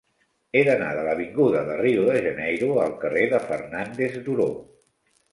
[0.59, 4.49] He d'anar de l'avinguda de Rio de Janeiro al carrer de Fernández Duró.